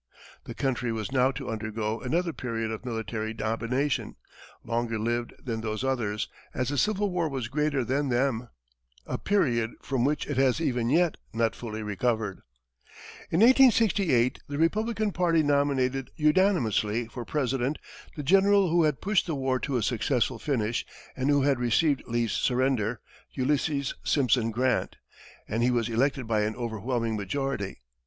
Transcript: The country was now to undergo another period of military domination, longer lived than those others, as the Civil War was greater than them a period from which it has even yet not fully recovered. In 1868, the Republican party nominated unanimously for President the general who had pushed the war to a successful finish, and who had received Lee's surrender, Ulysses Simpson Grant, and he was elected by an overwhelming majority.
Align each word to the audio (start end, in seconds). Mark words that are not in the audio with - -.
The 0.45 0.55
country 0.55 0.91
was 0.91 1.11
now 1.11 1.29
to 1.33 1.47
undergo 1.49 1.99
another 1.99 2.33
period 2.33 2.71
of 2.71 2.83
military 2.85 3.35
domination, 3.35 4.15
longer 4.63 4.97
lived 4.97 5.33
than 5.43 5.61
those 5.61 5.83
others, 5.83 6.27
as 6.55 6.69
the 6.69 6.77
Civil 6.79 7.11
War 7.11 7.29
was 7.29 7.47
greater 7.47 7.83
than 7.85 8.09
them 8.09 8.49
a 9.05 9.19
period 9.19 9.73
from 9.83 10.03
which 10.03 10.25
it 10.25 10.37
has 10.37 10.59
even 10.59 10.89
yet 10.89 11.17
not 11.33 11.55
fully 11.55 11.83
recovered. 11.83 12.41
In 13.29 13.41
1868, 13.41 14.39
the 14.47 14.57
Republican 14.57 15.11
party 15.11 15.43
nominated 15.43 16.09
unanimously 16.15 17.05
for 17.05 17.23
President 17.23 17.77
the 18.15 18.23
general 18.23 18.71
who 18.71 18.85
had 18.85 19.01
pushed 19.01 19.27
the 19.27 19.35
war 19.35 19.59
to 19.59 19.77
a 19.77 19.83
successful 19.83 20.39
finish, 20.39 20.83
and 21.15 21.29
who 21.29 21.43
had 21.43 21.59
received 21.59 22.01
Lee's 22.07 22.31
surrender, 22.31 23.01
Ulysses 23.33 23.93
Simpson 24.03 24.49
Grant, 24.49 24.95
and 25.47 25.61
he 25.61 25.69
was 25.69 25.89
elected 25.89 26.25
by 26.25 26.41
an 26.41 26.55
overwhelming 26.55 27.15
majority. 27.15 27.81